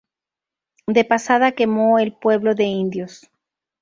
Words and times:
De 0.87 1.05
pasada 1.05 1.51
quemó 1.51 1.99
el 1.99 2.13
pueblo 2.13 2.55
de 2.55 2.63
indios. 2.63 3.29